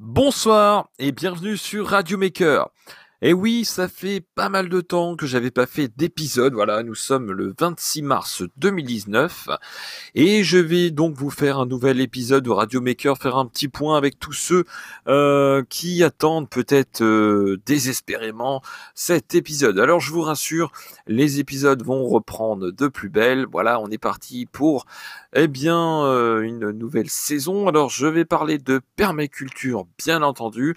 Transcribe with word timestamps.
Bonsoir 0.00 0.90
et 1.00 1.10
bienvenue 1.10 1.56
sur 1.56 1.88
Radio 1.88 2.18
Maker. 2.18 2.68
Et 3.20 3.32
oui, 3.32 3.64
ça 3.64 3.88
fait 3.88 4.22
pas 4.36 4.48
mal 4.48 4.68
de 4.68 4.80
temps 4.80 5.16
que 5.16 5.26
j'avais 5.26 5.50
pas 5.50 5.66
fait 5.66 5.88
d'épisode. 5.88 6.54
Voilà, 6.54 6.84
nous 6.84 6.94
sommes 6.94 7.32
le 7.32 7.52
26 7.58 8.02
mars 8.02 8.44
2019 8.58 9.48
et 10.14 10.44
je 10.44 10.58
vais 10.58 10.92
donc 10.92 11.16
vous 11.16 11.30
faire 11.30 11.58
un 11.58 11.66
nouvel 11.66 12.00
épisode 12.00 12.44
de 12.44 12.50
Radio 12.50 12.80
Maker, 12.80 13.18
faire 13.18 13.36
un 13.36 13.46
petit 13.46 13.66
point 13.66 13.96
avec 13.96 14.20
tous 14.20 14.34
ceux 14.34 14.64
euh, 15.08 15.64
qui 15.68 16.04
attendent 16.04 16.48
peut-être 16.48 17.02
euh, 17.02 17.60
désespérément 17.66 18.62
cet 18.94 19.34
épisode. 19.34 19.80
Alors 19.80 19.98
je 19.98 20.12
vous 20.12 20.22
rassure, 20.22 20.70
les 21.08 21.40
épisodes 21.40 21.82
vont 21.82 22.06
reprendre 22.06 22.70
de 22.70 22.86
plus 22.86 23.08
belle. 23.08 23.46
Voilà, 23.50 23.80
on 23.80 23.90
est 23.90 23.98
parti 23.98 24.46
pour 24.46 24.86
eh 25.32 25.48
bien 25.48 26.04
euh, 26.04 26.42
une 26.42 26.70
nouvelle 26.70 27.10
saison. 27.10 27.66
Alors 27.66 27.90
je 27.90 28.06
vais 28.06 28.24
parler 28.24 28.58
de 28.58 28.80
permaculture, 28.94 29.86
bien 29.98 30.22
entendu, 30.22 30.76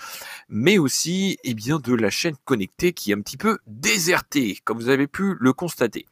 mais 0.49 0.79
aussi 0.79 1.37
eh 1.43 1.53
bien 1.53 1.77
de 1.77 1.93
la 1.93 2.09
chaîne 2.09 2.30
connectée 2.45 2.93
qui 2.93 3.11
est 3.11 3.15
un 3.15 3.21
petit 3.21 3.37
peu 3.37 3.59
désertée, 3.67 4.59
comme 4.63 4.77
vous 4.77 4.89
avez 4.89 5.07
pu 5.07 5.35
le 5.39 5.53
constater. 5.53 6.05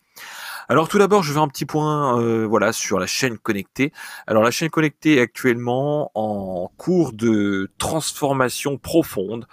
Alors 0.71 0.87
tout 0.87 0.99
d'abord, 0.99 1.23
je 1.23 1.33
vais 1.33 1.39
un 1.39 1.47
petit 1.47 1.65
point 1.65 2.21
euh, 2.21 2.45
voilà 2.45 2.73
sur 2.73 2.99
la 2.99 3.07
chaîne 3.07 3.39
connectée. 3.39 3.91
Alors 4.27 4.43
la 4.43 4.51
chaîne 4.51 4.69
connectée 4.69 5.15
est 5.15 5.21
actuellement 5.21 6.11
en 6.13 6.71
cours 6.77 7.11
de 7.11 7.71
transformation 7.79 8.77
profonde. 8.77 9.47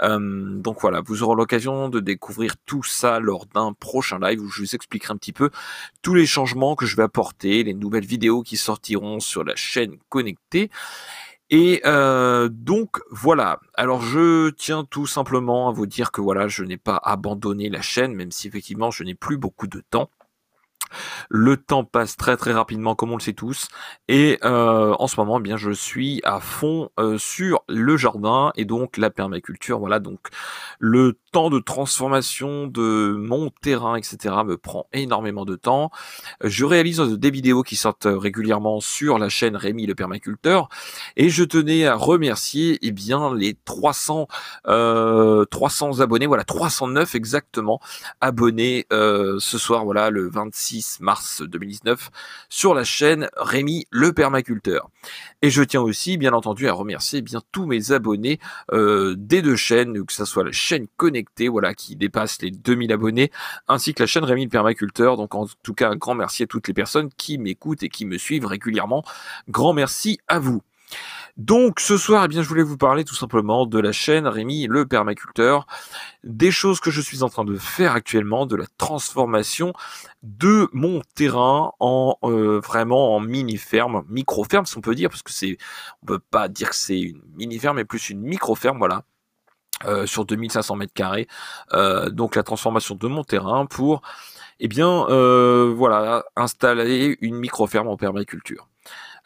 Euh, 0.00 0.18
donc 0.58 0.80
voilà, 0.80 1.02
vous 1.04 1.22
aurez 1.22 1.36
l'occasion 1.36 1.90
de 1.90 2.00
découvrir 2.00 2.54
tout 2.64 2.82
ça 2.82 3.20
lors 3.20 3.44
d'un 3.44 3.74
prochain 3.74 4.18
live 4.18 4.40
où 4.40 4.48
je 4.48 4.62
vous 4.62 4.74
expliquerai 4.74 5.12
un 5.12 5.18
petit 5.18 5.34
peu 5.34 5.50
tous 6.00 6.14
les 6.14 6.24
changements 6.24 6.76
que 6.76 6.86
je 6.86 6.96
vais 6.96 7.02
apporter, 7.02 7.62
les 7.62 7.74
nouvelles 7.74 8.06
vidéos 8.06 8.42
qui 8.42 8.56
sortiront 8.56 9.20
sur 9.20 9.44
la 9.44 9.56
chaîne 9.56 9.98
connectée. 10.08 10.70
Et 11.50 11.82
euh, 11.84 12.48
donc 12.50 13.00
voilà. 13.10 13.60
Alors 13.74 14.00
je 14.00 14.50
tiens 14.50 14.84
tout 14.84 15.06
simplement 15.06 15.68
à 15.68 15.72
vous 15.72 15.86
dire 15.86 16.10
que 16.10 16.20
voilà, 16.20 16.48
je 16.48 16.64
n'ai 16.64 16.78
pas 16.78 17.00
abandonné 17.02 17.68
la 17.68 17.82
chaîne, 17.82 18.14
même 18.14 18.30
si 18.30 18.48
effectivement 18.48 18.90
je 18.90 19.04
n'ai 19.04 19.14
plus 19.14 19.36
beaucoup 19.36 19.66
de 19.66 19.82
temps. 19.90 20.10
Le 21.28 21.56
temps 21.56 21.84
passe 21.84 22.16
très 22.16 22.36
très 22.36 22.52
rapidement, 22.52 22.94
comme 22.94 23.12
on 23.12 23.16
le 23.16 23.22
sait 23.22 23.32
tous, 23.32 23.68
et 24.08 24.38
euh, 24.44 24.94
en 24.98 25.06
ce 25.06 25.16
moment, 25.18 25.38
eh 25.38 25.42
bien, 25.42 25.56
je 25.56 25.70
suis 25.70 26.20
à 26.24 26.40
fond 26.40 26.90
euh, 26.98 27.18
sur 27.18 27.62
le 27.68 27.96
jardin 27.96 28.52
et 28.56 28.64
donc 28.64 28.96
la 28.96 29.10
permaculture. 29.10 29.78
Voilà, 29.78 29.98
donc 29.98 30.20
le 30.78 31.18
temps 31.32 31.50
de 31.50 31.58
transformation 31.58 32.66
de 32.66 33.14
mon 33.18 33.50
terrain, 33.62 33.96
etc., 33.96 34.34
me 34.44 34.56
prend 34.56 34.86
énormément 34.92 35.44
de 35.44 35.56
temps. 35.56 35.90
Je 36.42 36.64
réalise 36.64 37.00
des 37.00 37.30
vidéos 37.30 37.62
qui 37.62 37.76
sortent 37.76 38.08
régulièrement 38.08 38.80
sur 38.80 39.18
la 39.18 39.28
chaîne 39.28 39.56
Rémi 39.56 39.86
le 39.86 39.94
permaculteur, 39.94 40.68
et 41.16 41.28
je 41.28 41.44
tenais 41.44 41.86
à 41.86 41.94
remercier, 41.94 42.78
eh 42.82 42.92
bien, 42.92 43.34
les 43.34 43.54
300 43.64 44.28
euh, 44.66 45.44
300 45.46 46.00
abonnés, 46.00 46.26
voilà, 46.26 46.44
309 46.44 47.14
exactement 47.14 47.80
abonnés 48.20 48.86
euh, 48.92 49.36
ce 49.38 49.58
soir, 49.58 49.84
voilà, 49.84 50.10
le 50.10 50.28
26 50.28 50.82
mars 51.00 51.42
2019 51.42 52.10
sur 52.48 52.74
la 52.74 52.84
chaîne 52.84 53.28
Rémi 53.36 53.86
le 53.90 54.12
permaculteur. 54.12 54.90
Et 55.42 55.50
je 55.50 55.62
tiens 55.62 55.80
aussi 55.80 56.16
bien 56.16 56.32
entendu 56.32 56.68
à 56.68 56.72
remercier 56.72 57.22
bien 57.22 57.40
tous 57.52 57.66
mes 57.66 57.92
abonnés 57.92 58.38
euh, 58.72 59.14
des 59.16 59.42
deux 59.42 59.56
chaînes, 59.56 60.04
que 60.04 60.12
ce 60.12 60.24
soit 60.24 60.44
la 60.44 60.52
chaîne 60.52 60.86
connectée 60.96 61.48
voilà 61.48 61.74
qui 61.74 61.96
dépasse 61.96 62.40
les 62.42 62.50
2000 62.50 62.92
abonnés 62.92 63.30
ainsi 63.68 63.94
que 63.94 64.02
la 64.02 64.06
chaîne 64.06 64.24
Rémi 64.24 64.44
le 64.44 64.50
permaculteur. 64.50 65.16
Donc 65.16 65.34
en 65.34 65.46
tout 65.62 65.74
cas 65.74 65.90
un 65.90 65.96
grand 65.96 66.14
merci 66.14 66.44
à 66.44 66.46
toutes 66.46 66.68
les 66.68 66.74
personnes 66.74 67.10
qui 67.16 67.38
m'écoutent 67.38 67.82
et 67.82 67.88
qui 67.88 68.06
me 68.06 68.18
suivent 68.18 68.46
régulièrement. 68.46 69.04
Grand 69.48 69.72
merci 69.72 70.18
à 70.28 70.38
vous. 70.38 70.62
Donc 71.36 71.80
ce 71.80 71.96
soir, 71.96 72.24
eh 72.24 72.28
bien, 72.28 72.42
je 72.42 72.48
voulais 72.48 72.62
vous 72.62 72.76
parler 72.76 73.04
tout 73.04 73.16
simplement 73.16 73.66
de 73.66 73.80
la 73.80 73.90
chaîne 73.90 74.28
Rémi 74.28 74.68
le 74.68 74.86
permaculteur, 74.86 75.66
des 76.22 76.52
choses 76.52 76.78
que 76.78 76.92
je 76.92 77.00
suis 77.00 77.24
en 77.24 77.28
train 77.28 77.44
de 77.44 77.56
faire 77.56 77.92
actuellement, 77.92 78.46
de 78.46 78.54
la 78.54 78.66
transformation 78.78 79.72
de 80.22 80.68
mon 80.72 81.02
terrain 81.16 81.72
en 81.80 82.16
euh, 82.22 82.60
vraiment 82.60 83.16
en 83.16 83.20
mini 83.20 83.56
ferme, 83.56 84.04
micro 84.08 84.44
ferme, 84.44 84.64
si 84.64 84.78
on 84.78 84.80
peut 84.80 84.94
dire, 84.94 85.10
parce 85.10 85.22
que 85.24 85.32
c'est, 85.32 85.58
on 86.02 86.06
peut 86.06 86.20
pas 86.20 86.46
dire 86.48 86.70
que 86.70 86.76
c'est 86.76 87.00
une 87.00 87.20
mini 87.34 87.58
ferme, 87.58 87.76
mais 87.76 87.84
plus 87.84 88.10
une 88.10 88.20
micro 88.20 88.54
ferme, 88.54 88.78
voilà. 88.78 89.02
Euh, 89.86 90.06
sur 90.06 90.24
2500 90.24 90.76
mètres 90.76 90.94
carrés, 90.94 91.26
euh, 91.72 92.08
donc 92.08 92.36
la 92.36 92.44
transformation 92.44 92.94
de 92.94 93.08
mon 93.08 93.24
terrain 93.24 93.66
pour, 93.66 94.02
eh 94.60 94.68
bien, 94.68 95.04
voilà, 95.74 96.24
installer 96.36 97.18
une 97.20 97.34
micro 97.34 97.66
ferme 97.66 97.88
en 97.88 97.96
permaculture. 97.96 98.68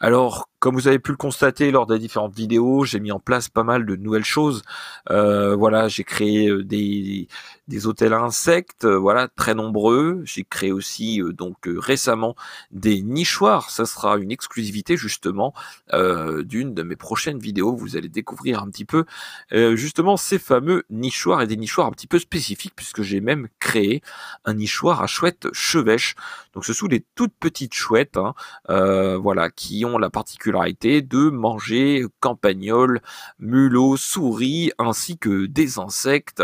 Alors, 0.01 0.49
comme 0.59 0.75
vous 0.75 0.89
avez 0.89 0.99
pu 0.99 1.11
le 1.11 1.17
constater 1.17 1.71
lors 1.71 1.85
des 1.87 1.99
différentes 1.99 2.35
vidéos, 2.35 2.83
j'ai 2.83 2.99
mis 2.99 3.13
en 3.13 3.19
place 3.19 3.47
pas 3.47 3.63
mal 3.63 3.85
de 3.85 3.95
nouvelles 3.95 4.25
choses. 4.25 4.61
Euh, 5.09 5.55
voilà, 5.55 5.87
j'ai 5.87 6.03
créé 6.03 6.49
euh, 6.49 6.65
des, 6.65 7.29
des 7.69 7.87
hôtels 7.87 8.11
insectes, 8.11 8.83
euh, 8.83 8.97
voilà, 8.97 9.29
très 9.29 9.53
nombreux. 9.55 10.21
J'ai 10.25 10.43
créé 10.43 10.73
aussi 10.73 11.21
donc 11.33 11.57
récemment 11.65 12.35
des 12.71 13.01
nichoirs. 13.01 13.69
Ça 13.69 13.85
sera 13.85 14.17
une 14.17 14.31
exclusivité 14.31 14.97
justement 14.97 15.53
d'une 15.93 16.73
de 16.73 16.83
mes 16.83 16.95
prochaines 16.95 17.39
vidéos. 17.39 17.75
Vous 17.75 17.95
allez 17.95 18.09
découvrir 18.09 18.61
un 18.61 18.69
petit 18.69 18.85
peu 18.85 19.05
justement 19.51 20.17
ces 20.17 20.39
fameux 20.39 20.83
nichoirs 20.89 21.41
et 21.41 21.47
des 21.47 21.57
nichoirs 21.57 21.87
un 21.87 21.91
petit 21.91 22.07
peu 22.07 22.19
spécifiques 22.19 22.73
puisque 22.75 23.01
j'ai 23.01 23.21
même 23.21 23.47
créé 23.59 24.01
un 24.45 24.53
nichoir 24.53 25.01
à 25.01 25.07
chouette 25.07 25.47
chevêche. 25.53 26.15
Donc 26.53 26.65
ce 26.65 26.73
sont 26.73 26.87
des 26.87 27.05
toutes 27.15 27.33
petites 27.39 27.73
chouettes, 27.73 28.17
hein, 28.17 28.33
voilà, 29.17 29.49
qui 29.49 29.85
ont 29.85 29.88
la 29.97 30.09
particularité 30.09 31.01
de 31.01 31.29
manger 31.29 32.05
campagnols, 32.19 33.01
mulots, 33.39 33.97
souris, 33.97 34.71
ainsi 34.77 35.17
que 35.17 35.45
des 35.45 35.79
insectes 35.79 36.43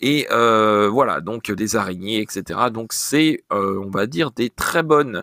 et 0.00 0.26
euh, 0.30 0.88
voilà 0.88 1.20
donc 1.20 1.50
des 1.50 1.76
araignées, 1.76 2.20
etc. 2.20 2.60
Donc 2.72 2.92
c'est, 2.92 3.44
euh, 3.52 3.82
on 3.84 3.90
va 3.90 4.06
dire, 4.06 4.30
des 4.30 4.50
très 4.50 4.82
bonnes 4.82 5.22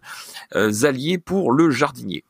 euh, 0.56 0.84
alliés 0.84 1.18
pour 1.18 1.52
le 1.52 1.72
jardinier. 1.72 2.24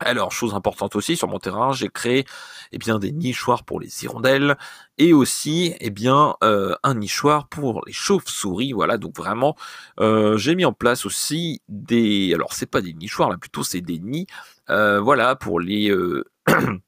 Alors, 0.00 0.30
chose 0.30 0.54
importante 0.54 0.94
aussi, 0.94 1.16
sur 1.16 1.28
mon 1.28 1.38
terrain, 1.38 1.72
j'ai 1.72 1.88
créé 1.88 2.26
eh 2.72 2.78
bien, 2.78 2.98
des 2.98 3.12
nichoirs 3.12 3.64
pour 3.64 3.80
les 3.80 4.04
hirondelles 4.04 4.56
et 4.98 5.12
aussi 5.14 5.74
eh 5.80 5.90
bien, 5.90 6.36
euh, 6.44 6.74
un 6.82 6.94
nichoir 6.94 7.48
pour 7.48 7.82
les 7.86 7.92
chauves-souris. 7.92 8.72
Voilà, 8.72 8.98
donc 8.98 9.16
vraiment, 9.16 9.56
euh, 10.00 10.36
j'ai 10.36 10.54
mis 10.54 10.66
en 10.66 10.72
place 10.72 11.06
aussi 11.06 11.62
des... 11.68 12.32
Alors, 12.34 12.52
c'est 12.52 12.70
pas 12.70 12.82
des 12.82 12.92
nichoirs, 12.92 13.30
là, 13.30 13.38
plutôt 13.38 13.62
c'est 13.64 13.80
des 13.80 13.98
nids. 13.98 14.26
Euh, 14.70 15.00
voilà, 15.00 15.34
pour 15.34 15.60
les... 15.60 15.90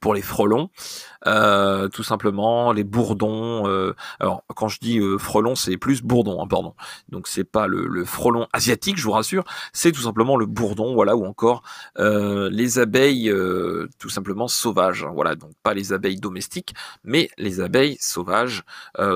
pour 0.00 0.14
les 0.14 0.22
frelons, 0.22 0.70
euh, 1.26 1.88
tout 1.88 2.02
simplement 2.02 2.72
les 2.72 2.84
bourdons. 2.84 3.66
Euh, 3.66 3.94
alors 4.20 4.42
quand 4.54 4.68
je 4.68 4.78
dis 4.80 4.98
euh, 4.98 5.18
c'est 5.54 5.76
plus 5.76 6.02
bourdon, 6.02 6.42
hein, 6.42 6.46
pardon. 6.48 6.74
Donc 7.08 7.28
c'est 7.28 7.44
pas 7.44 7.66
le, 7.66 8.04
frelon 8.04 8.46
asiatique, 8.52 8.98
je 8.98 9.04
vous 9.04 9.12
rassure, 9.12 9.44
c'est 9.72 9.92
tout 9.92 10.02
simplement 10.02 10.36
le 10.36 10.46
bourdon, 10.46 10.94
voilà, 10.94 11.16
ou 11.16 11.24
encore 11.24 11.62
les 11.96 12.78
abeilles, 12.78 13.32
tout 13.98 14.08
simplement 14.08 14.48
sauvages. 14.48 15.04
Hein, 15.04 15.12
voilà, 15.14 15.34
donc 15.34 15.52
pas 15.62 15.74
les 15.74 15.92
abeilles 15.92 16.20
domestiques, 16.20 16.74
mais 17.04 17.30
les 17.38 17.60
abeilles 17.60 17.96
sauvages, 18.00 18.64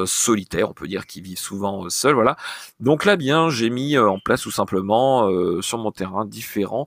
solitaires, 0.06 0.70
on 0.70 0.74
peut 0.74 0.88
dire, 0.88 1.06
qui 1.06 1.20
vivent 1.20 1.38
souvent 1.38 1.88
seules. 1.88 2.14
Voilà. 2.14 2.36
Donc 2.80 3.04
là, 3.04 3.16
bien, 3.16 3.50
j'ai 3.50 3.70
mis 3.70 3.98
en 3.98 4.18
place 4.18 4.42
tout 4.42 4.50
simplement 4.50 5.28
sur 5.60 5.78
mon 5.78 5.92
terrain 5.92 6.24
différents 6.24 6.86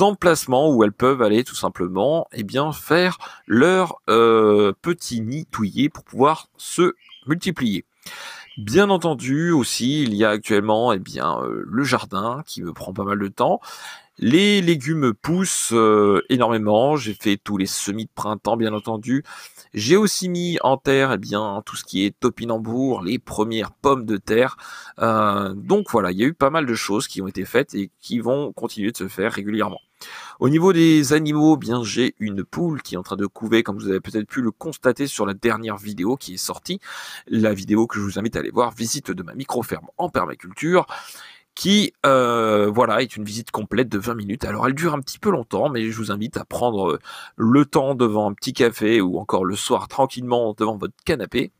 emplacements 0.00 0.70
où 0.70 0.84
elles 0.84 0.92
peuvent 0.92 1.22
aller 1.22 1.44
tout 1.44 1.54
simplement, 1.54 2.26
et 2.32 2.40
eh 2.40 2.42
bien, 2.42 2.72
faire 2.72 3.09
leur 3.46 4.00
euh, 4.08 4.72
nids 5.12 5.46
touillés 5.50 5.88
pour 5.88 6.04
pouvoir 6.04 6.48
se 6.56 6.94
multiplier. 7.26 7.84
Bien 8.58 8.90
entendu 8.90 9.52
aussi, 9.52 10.02
il 10.02 10.14
y 10.14 10.24
a 10.24 10.30
actuellement 10.30 10.92
eh 10.92 10.98
bien 10.98 11.40
euh, 11.40 11.62
le 11.66 11.84
jardin 11.84 12.42
qui 12.46 12.62
me 12.62 12.72
prend 12.72 12.92
pas 12.92 13.04
mal 13.04 13.18
de 13.18 13.28
temps. 13.28 13.60
Les 14.22 14.60
légumes 14.60 15.14
poussent 15.14 15.72
euh, 15.72 16.22
énormément. 16.28 16.94
J'ai 16.94 17.14
fait 17.14 17.38
tous 17.42 17.56
les 17.56 17.64
semis 17.64 18.04
de 18.04 18.10
printemps, 18.14 18.58
bien 18.58 18.74
entendu. 18.74 19.24
J'ai 19.72 19.96
aussi 19.96 20.28
mis 20.28 20.58
en 20.60 20.76
terre, 20.76 21.12
eh 21.12 21.18
bien, 21.18 21.62
tout 21.64 21.74
ce 21.74 21.84
qui 21.84 22.04
est 22.04 22.14
topinambour, 22.20 23.02
les 23.02 23.18
premières 23.18 23.72
pommes 23.72 24.04
de 24.04 24.18
terre. 24.18 24.58
donc 24.98 25.90
voilà, 25.90 26.12
il 26.12 26.18
y 26.18 26.22
a 26.22 26.26
eu 26.26 26.34
pas 26.34 26.50
mal 26.50 26.66
de 26.66 26.74
choses 26.74 27.08
qui 27.08 27.22
ont 27.22 27.28
été 27.28 27.46
faites 27.46 27.74
et 27.74 27.90
qui 28.00 28.20
vont 28.20 28.52
continuer 28.52 28.92
de 28.92 28.96
se 28.98 29.08
faire 29.08 29.32
régulièrement. 29.32 29.80
Au 30.38 30.48
niveau 30.48 30.72
des 30.72 31.12
animaux, 31.12 31.56
bien 31.56 31.82
j'ai 31.82 32.14
une 32.18 32.44
poule 32.44 32.82
qui 32.82 32.94
est 32.94 32.98
en 32.98 33.02
train 33.02 33.16
de 33.16 33.26
couver, 33.26 33.62
comme 33.62 33.78
vous 33.78 33.88
avez 33.88 34.00
peut-être 34.00 34.26
pu 34.26 34.40
le 34.40 34.50
constater 34.50 35.06
sur 35.06 35.26
la 35.26 35.34
dernière 35.34 35.76
vidéo 35.76 36.16
qui 36.16 36.34
est 36.34 36.38
sortie, 36.38 36.80
la 37.26 37.52
vidéo 37.52 37.86
que 37.86 37.98
je 37.98 38.04
vous 38.04 38.18
invite 38.18 38.36
à 38.36 38.40
aller 38.40 38.50
voir, 38.50 38.70
visite 38.70 39.10
de 39.10 39.22
ma 39.22 39.34
micro-ferme 39.34 39.88
en 39.98 40.08
permaculture 40.08 40.86
qui 41.54 41.92
euh, 42.06 42.70
voilà 42.70 43.02
est 43.02 43.16
une 43.16 43.24
visite 43.24 43.50
complète 43.50 43.88
de 43.88 43.98
20 43.98 44.14
minutes. 44.14 44.44
Alors 44.44 44.66
elle 44.66 44.74
dure 44.74 44.94
un 44.94 45.00
petit 45.00 45.18
peu 45.18 45.30
longtemps, 45.30 45.68
mais 45.68 45.90
je 45.90 45.96
vous 45.96 46.10
invite 46.10 46.36
à 46.36 46.44
prendre 46.44 46.98
le 47.36 47.64
temps 47.64 47.94
devant 47.94 48.30
un 48.30 48.34
petit 48.34 48.52
café 48.52 49.00
ou 49.00 49.18
encore 49.18 49.44
le 49.44 49.56
soir 49.56 49.88
tranquillement 49.88 50.54
devant 50.56 50.76
votre 50.76 50.94
canapé 51.04 51.52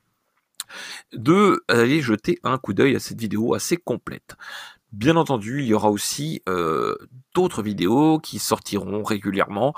de 1.12 1.62
aller 1.68 2.00
jeter 2.00 2.38
un 2.44 2.58
coup 2.58 2.72
d'œil 2.72 2.96
à 2.96 3.00
cette 3.00 3.20
vidéo 3.20 3.54
assez 3.54 3.76
complète. 3.76 4.36
Bien 4.92 5.14
entendu, 5.16 5.60
il 5.60 5.66
y 5.66 5.74
aura 5.74 5.88
aussi 5.88 6.42
euh, 6.48 6.96
d'autres 7.32 7.62
vidéos 7.62 8.18
qui 8.18 8.40
sortiront 8.40 9.04
régulièrement. 9.04 9.72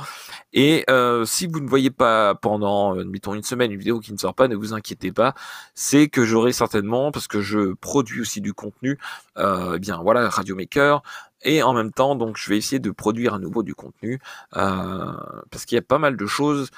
Et 0.55 0.85
euh, 0.89 1.27
si 1.27 1.47
vous 1.47 1.61
ne 1.61 1.69
voyez 1.69 1.91
pas 1.91 2.35
pendant, 2.35 2.97
euh, 2.97 3.03
admettons, 3.03 3.35
une 3.35 3.43
semaine 3.43 3.73
une 3.73 3.79
vidéo 3.79 4.01
qui 4.01 4.13
ne 4.13 4.17
sort 4.17 4.35
pas, 4.35 4.49
ne 4.49 4.57
vous 4.57 4.73
inquiétez 4.73 5.13
pas. 5.13 5.35
C'est 5.75 6.09
que 6.09 6.25
j'aurai 6.25 6.53
certainement, 6.53 7.13
parce 7.13 7.29
que 7.29 7.43
je 7.43 7.75
produis 7.75 8.23
aussi 8.23 8.41
du 8.41 8.55
contenu, 8.55 8.99
eh 9.37 9.79
bien 9.79 9.99
voilà, 10.03 10.31
Radio 10.31 10.57
Maker. 10.57 11.03
Et 11.43 11.63
en 11.63 11.75
même 11.75 11.93
temps, 11.93 12.15
donc, 12.15 12.39
je 12.39 12.49
vais 12.49 12.57
essayer 12.57 12.79
de 12.79 12.91
produire 12.91 13.35
à 13.35 13.39
nouveau 13.39 13.63
du 13.63 13.75
contenu, 13.75 14.19
parce 14.53 15.67
qu'il 15.67 15.77
y 15.77 15.79
a 15.79 15.83
pas 15.83 15.99
mal 15.99 16.17
de 16.17 16.27
choses 16.27 16.71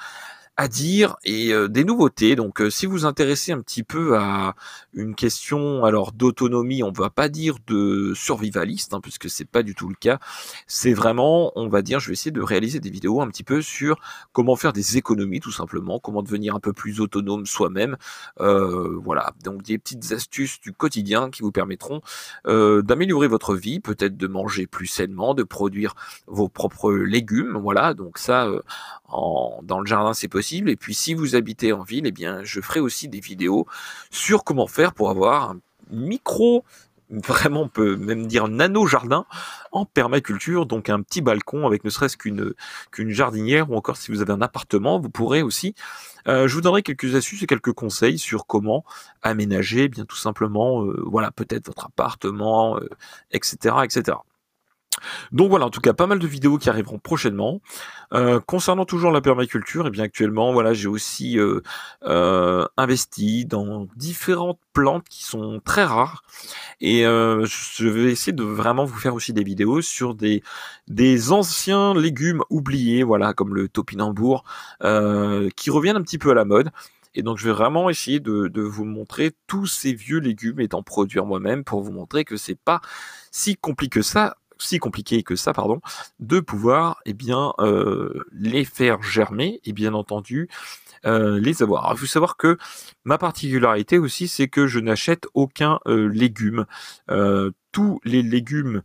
à 0.57 0.67
dire 0.69 1.17
et 1.23 1.51
euh, 1.53 1.67
des 1.67 1.83
nouveautés. 1.83 2.35
Donc 2.35 2.61
euh, 2.61 2.69
si 2.69 2.85
vous 2.85 3.05
intéressez 3.05 3.51
un 3.51 3.61
petit 3.61 3.83
peu 3.83 4.17
à 4.17 4.55
une 4.93 5.13
question 5.13 5.83
alors 5.83 6.13
d'autonomie, 6.13 6.81
on 6.81 6.91
va 6.91 7.09
pas 7.09 7.27
dire 7.27 7.57
de 7.67 8.13
survivaliste 8.15 8.93
hein, 8.93 9.01
puisque 9.01 9.29
c'est 9.29 9.45
pas 9.45 9.63
du 9.63 9.75
tout 9.75 9.89
le 9.89 9.95
cas. 9.95 10.19
C'est 10.67 10.93
vraiment, 10.93 11.51
on 11.55 11.67
va 11.67 11.81
dire, 11.81 11.99
je 11.99 12.07
vais 12.07 12.13
essayer 12.13 12.31
de 12.31 12.41
réaliser 12.41 12.79
des 12.79 12.89
vidéos 12.89 13.21
un 13.21 13.27
petit 13.27 13.43
peu 13.43 13.61
sur 13.61 13.99
comment 14.31 14.55
faire 14.55 14.71
des 14.71 14.97
économies 14.97 15.41
tout 15.41 15.51
simplement, 15.51 15.99
comment 15.99 16.23
devenir 16.23 16.55
un 16.55 16.59
peu 16.61 16.71
plus 16.71 17.01
autonome 17.01 17.45
soi-même. 17.45 17.97
Euh, 18.39 18.97
voilà, 19.03 19.33
donc 19.43 19.61
des 19.63 19.77
petites 19.77 20.11
astuces 20.13 20.61
du 20.61 20.71
quotidien 20.71 21.29
qui 21.29 21.41
vous 21.41 21.51
permettront 21.51 22.01
d'améliorer 22.45 23.27
votre 23.27 23.55
vie, 23.55 23.79
peut-être 23.79 24.17
de 24.17 24.27
manger 24.27 24.67
plus 24.67 24.87
sainement, 24.87 25.33
de 25.33 25.43
produire 25.43 25.95
vos 26.27 26.47
propres 26.47 26.93
légumes. 26.93 27.57
Voilà, 27.57 27.93
donc 27.93 28.17
ça 28.17 28.49
en, 29.07 29.59
dans 29.63 29.79
le 29.79 29.85
jardin 29.85 30.13
c'est 30.13 30.27
possible 30.27 30.44
et 30.53 30.75
puis 30.75 30.93
si 30.93 31.13
vous 31.13 31.35
habitez 31.35 31.73
en 31.73 31.83
ville, 31.83 32.05
eh 32.05 32.11
bien 32.11 32.43
je 32.43 32.61
ferai 32.61 32.79
aussi 32.79 33.07
des 33.07 33.19
vidéos 33.19 33.65
sur 34.11 34.43
comment 34.43 34.67
faire 34.67 34.93
pour 34.93 35.09
avoir 35.09 35.51
un 35.51 35.59
micro 35.91 36.63
vraiment 37.09 37.61
on 37.61 37.67
peut 37.67 37.95
même 37.95 38.27
dire 38.27 38.47
nano 38.47 38.87
jardin 38.87 39.25
en 39.71 39.85
permaculture, 39.85 40.65
donc 40.65 40.89
un 40.89 41.01
petit 41.01 41.21
balcon 41.21 41.65
avec 41.65 41.83
ne 41.83 41.89
serait-ce 41.89 42.17
qu'une 42.17 42.53
qu'une 42.91 43.11
jardinière 43.11 43.69
ou 43.69 43.75
encore 43.75 43.97
si 43.97 44.11
vous 44.11 44.21
avez 44.21 44.33
un 44.33 44.41
appartement, 44.41 44.99
vous 44.99 45.09
pourrez 45.09 45.41
aussi. 45.41 45.75
Euh, 46.27 46.47
je 46.47 46.55
vous 46.55 46.61
donnerai 46.61 46.81
quelques 46.81 47.13
astuces 47.15 47.43
et 47.43 47.47
quelques 47.47 47.73
conseils 47.73 48.17
sur 48.17 48.47
comment 48.47 48.83
aménager, 49.21 49.83
eh 49.83 49.89
bien 49.89 50.05
tout 50.05 50.15
simplement, 50.15 50.83
euh, 50.83 51.03
voilà 51.05 51.31
peut-être 51.31 51.67
votre 51.67 51.85
appartement, 51.85 52.79
etc., 53.31 53.57
euh, 53.77 53.83
etc. 53.83 54.17
Donc 55.31 55.49
voilà, 55.49 55.65
en 55.65 55.69
tout 55.69 55.81
cas, 55.81 55.93
pas 55.93 56.07
mal 56.07 56.19
de 56.19 56.27
vidéos 56.27 56.57
qui 56.57 56.69
arriveront 56.69 56.99
prochainement. 56.99 57.61
Euh, 58.13 58.39
concernant 58.39 58.85
toujours 58.85 59.11
la 59.11 59.21
permaculture, 59.21 59.85
et 59.85 59.87
eh 59.87 59.91
bien 59.91 60.03
actuellement, 60.03 60.53
voilà, 60.53 60.73
j'ai 60.73 60.87
aussi 60.87 61.39
euh, 61.39 61.61
euh, 62.03 62.65
investi 62.77 63.45
dans 63.45 63.87
différentes 63.95 64.59
plantes 64.73 65.05
qui 65.09 65.25
sont 65.25 65.59
très 65.63 65.83
rares. 65.83 66.23
Et 66.81 67.03
je 67.03 67.87
vais 67.87 68.11
essayer 68.11 68.33
de 68.33 68.43
vraiment 68.43 68.85
vous 68.85 68.97
faire 68.97 69.15
aussi 69.15 69.33
des 69.33 69.43
vidéos 69.43 69.81
sur 69.81 70.15
des, 70.15 70.41
anciens 71.31 71.93
légumes 71.93 72.43
oubliés, 72.49 73.03
voilà, 73.03 73.33
comme 73.33 73.55
le 73.55 73.67
topinambour, 73.69 74.43
qui 74.81 75.69
reviennent 75.69 75.97
un 75.97 76.03
petit 76.03 76.17
peu 76.17 76.31
à 76.31 76.33
la 76.33 76.45
mode. 76.45 76.71
Et 77.17 77.23
donc 77.23 77.37
je 77.37 77.45
vais 77.45 77.53
vraiment 77.53 77.89
essayer 77.89 78.19
de, 78.19 78.49
de, 78.49 78.61
vous 78.61 78.83
montrer 78.83 79.31
tous 79.47 79.67
ces 79.67 79.93
vieux 79.93 80.19
légumes 80.19 80.59
et 80.59 80.67
d'en 80.67 80.83
produire 80.83 81.25
moi-même 81.25 81.63
pour 81.63 81.81
vous 81.81 81.93
montrer 81.93 82.25
que 82.25 82.35
c'est 82.35 82.59
pas 82.59 82.81
si 83.31 83.55
compliqué 83.55 83.99
que 83.99 84.01
ça 84.01 84.35
si 84.59 84.79
compliqué 84.79 85.23
que 85.23 85.35
ça, 85.35 85.53
pardon, 85.53 85.81
de 86.19 86.39
pouvoir 86.39 87.01
eh 87.05 87.13
bien 87.13 87.53
euh, 87.59 88.25
les 88.31 88.65
faire 88.65 89.01
germer 89.01 89.59
et 89.65 89.73
bien 89.73 89.93
entendu 89.93 90.49
euh, 91.05 91.39
les 91.39 91.61
avoir. 91.61 91.91
il 91.93 91.99
faut 91.99 92.05
savoir 92.05 92.37
que 92.37 92.57
ma 93.03 93.17
particularité 93.17 93.97
aussi, 93.97 94.27
c'est 94.27 94.47
que 94.47 94.67
je 94.67 94.79
n'achète 94.79 95.27
aucun 95.33 95.79
euh, 95.87 96.07
légume. 96.07 96.65
tous 97.71 97.99
les 98.05 98.21
légumes 98.23 98.81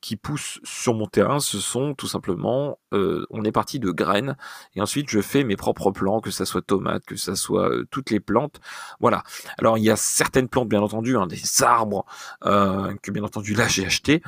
qui 0.00 0.16
poussent 0.16 0.60
sur 0.64 0.94
mon 0.94 1.06
terrain, 1.06 1.40
ce 1.40 1.58
sont 1.58 1.94
tout 1.94 2.06
simplement, 2.06 2.78
euh, 2.92 3.26
on 3.30 3.44
est 3.44 3.52
parti 3.52 3.78
de 3.78 3.90
graines, 3.90 4.36
et 4.74 4.80
ensuite 4.80 5.10
je 5.10 5.20
fais 5.20 5.44
mes 5.44 5.56
propres 5.56 5.90
plants, 5.90 6.20
que 6.20 6.30
ça 6.30 6.46
soit 6.46 6.62
tomates, 6.62 7.04
que 7.04 7.16
ça 7.16 7.36
soit 7.36 7.70
euh, 7.70 7.86
toutes 7.90 8.10
les 8.10 8.20
plantes. 8.20 8.60
Voilà. 9.00 9.22
Alors 9.58 9.78
il 9.78 9.84
y 9.84 9.90
a 9.90 9.96
certaines 9.96 10.48
plantes, 10.48 10.68
bien 10.68 10.80
entendu, 10.80 11.16
hein, 11.16 11.26
des 11.26 11.62
arbres 11.62 12.06
que 12.42 13.10
bien 13.10 13.24
entendu 13.24 13.54
là 13.54 13.66
j'ai 13.68 13.86
acheté, 13.86 14.22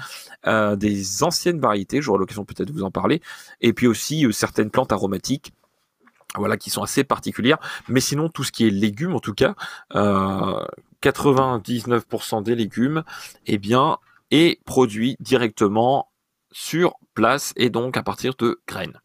des 0.44 1.22
anciennes 1.22 1.60
variétés, 1.60 2.02
j'aurai 2.02 2.18
l'occasion 2.18 2.44
peut-être 2.44 2.68
de 2.68 2.72
vous 2.72 2.84
en 2.84 2.90
parler, 2.90 3.22
et 3.60 3.72
puis 3.72 3.86
aussi 3.86 4.26
certaines 4.32 4.70
plantes 4.70 4.92
aromatiques 4.92 5.52
voilà, 6.36 6.56
qui 6.56 6.70
sont 6.70 6.82
assez 6.82 7.04
particulières. 7.04 7.58
Mais 7.88 8.00
sinon, 8.00 8.28
tout 8.28 8.42
ce 8.44 8.52
qui 8.52 8.66
est 8.66 8.70
légumes, 8.70 9.14
en 9.14 9.20
tout 9.20 9.34
cas, 9.34 9.54
99% 9.94 12.42
des 12.42 12.54
légumes, 12.54 13.02
eh 13.46 13.58
bien, 13.58 13.98
est 14.30 14.62
produit 14.64 15.16
directement 15.20 16.10
sur 16.52 16.94
place 17.14 17.52
et 17.56 17.70
donc 17.70 17.96
à 17.96 18.02
partir 18.02 18.34
de 18.38 18.60
graines. 18.66 19.00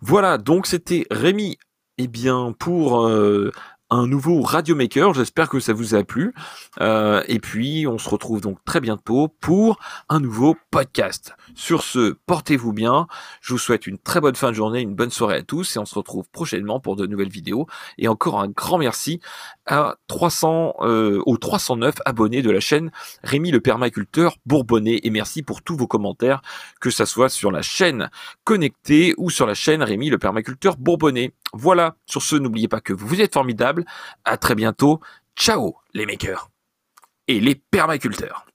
Voilà, 0.00 0.38
donc 0.38 0.66
c'était 0.66 1.06
Rémi, 1.10 1.58
eh 1.98 2.06
bien, 2.06 2.54
pour 2.58 3.06
euh, 3.06 3.50
un 3.90 4.06
nouveau 4.06 4.42
Radio 4.42 4.74
Maker. 4.74 5.14
J'espère 5.14 5.48
que 5.48 5.60
ça 5.60 5.72
vous 5.72 5.94
a 5.94 6.04
plu. 6.04 6.34
Euh, 6.80 7.22
et 7.26 7.38
puis, 7.38 7.86
on 7.86 7.98
se 7.98 8.08
retrouve 8.08 8.40
donc 8.40 8.62
très 8.64 8.80
bientôt 8.80 9.28
pour 9.40 9.78
un 10.08 10.20
nouveau 10.20 10.56
podcast. 10.70 11.34
Sur 11.54 11.82
ce, 11.82 12.16
portez-vous 12.26 12.72
bien. 12.72 13.06
Je 13.40 13.54
vous 13.54 13.58
souhaite 13.58 13.86
une 13.86 13.98
très 13.98 14.20
bonne 14.20 14.34
fin 14.34 14.50
de 14.50 14.56
journée, 14.56 14.80
une 14.80 14.94
bonne 14.94 15.10
soirée 15.10 15.36
à 15.36 15.42
tous 15.42 15.76
et 15.76 15.78
on 15.78 15.86
se 15.86 15.94
retrouve 15.94 16.28
prochainement 16.30 16.80
pour 16.80 16.96
de 16.96 17.06
nouvelles 17.06 17.30
vidéos. 17.30 17.66
Et 17.96 18.08
encore 18.08 18.40
un 18.40 18.48
grand 18.48 18.78
merci 18.78 19.20
à 19.68 19.96
300, 20.08 20.74
euh, 20.80 21.22
aux 21.26 21.36
309 21.36 21.96
abonnés 22.04 22.42
de 22.42 22.50
la 22.50 22.60
chaîne 22.60 22.90
Rémi 23.22 23.50
le 23.50 23.60
permaculteur 23.60 24.36
bourbonnais 24.46 25.00
et 25.04 25.10
merci 25.10 25.42
pour 25.42 25.62
tous 25.62 25.76
vos 25.76 25.86
commentaires, 25.86 26.42
que 26.80 26.90
ça 26.90 27.06
soit 27.06 27.28
sur 27.28 27.52
la 27.52 27.62
chaîne 27.62 28.10
connectée 28.44 29.14
ou 29.18 29.30
sur 29.30 29.46
la 29.46 29.54
chaîne 29.54 29.82
Rémi 29.82 30.10
le 30.10 30.18
permaculteur 30.18 30.76
bourbonnais. 30.76 31.32
Voilà. 31.52 31.96
Sur 32.06 32.22
ce, 32.22 32.36
n'oubliez 32.36 32.68
pas 32.68 32.80
que 32.80 32.92
vous 32.92 33.20
êtes 33.20 33.34
formidables. 33.34 33.84
À 34.24 34.36
très 34.36 34.54
bientôt. 34.54 35.00
Ciao, 35.36 35.76
les 35.94 36.06
makers. 36.06 36.50
Et 37.28 37.40
les 37.40 37.54
permaculteurs. 37.54 38.47